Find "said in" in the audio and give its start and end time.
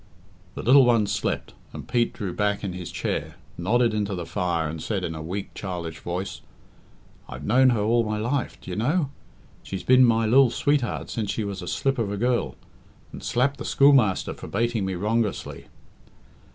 4.81-5.13